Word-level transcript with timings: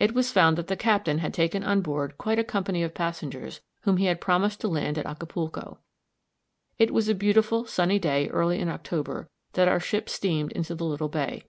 It 0.00 0.14
was 0.14 0.32
found 0.32 0.58
that 0.58 0.66
the 0.66 0.74
captain 0.74 1.18
had 1.18 1.32
taken 1.32 1.62
on 1.62 1.80
board 1.80 2.18
quite 2.18 2.40
a 2.40 2.42
company 2.42 2.82
of 2.82 2.92
passengers 2.92 3.60
whom 3.82 3.98
he 3.98 4.06
had 4.06 4.20
promised 4.20 4.60
to 4.62 4.66
land 4.66 4.98
at 4.98 5.06
Acapulco. 5.06 5.78
It 6.76 6.92
was 6.92 7.08
a 7.08 7.14
beautiful, 7.14 7.64
sunny 7.64 8.00
day 8.00 8.28
early 8.30 8.58
in 8.58 8.68
October, 8.68 9.30
that 9.52 9.68
our 9.68 9.78
ship 9.78 10.08
steamed 10.08 10.50
into 10.50 10.74
the 10.74 10.84
little 10.84 11.08
bay. 11.08 11.44